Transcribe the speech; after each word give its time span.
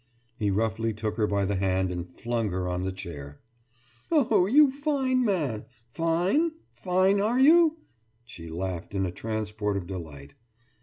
«He 0.39 0.49
roughly 0.49 0.93
took 0.95 1.15
her 1.17 1.27
by 1.27 1.45
the 1.45 1.57
hand 1.57 1.91
and 1.91 2.09
flung 2.09 2.49
her 2.49 2.67
on 2.67 2.85
the 2.85 2.91
chair. 2.91 3.39
»Oh, 4.11 4.47
you 4.47 4.71
fine 4.71 5.23
man! 5.23 5.65
Fine? 5.91 6.53
Fine, 6.73 7.21
are 7.21 7.39
you?« 7.39 7.77
She 8.25 8.49
laughed 8.49 8.95
in 8.95 9.05
a 9.05 9.11
transport 9.11 9.77
of 9.77 9.85
delight. 9.85 10.33